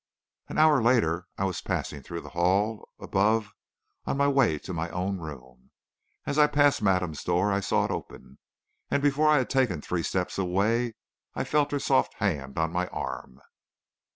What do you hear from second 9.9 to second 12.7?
steps away I felt her soft hand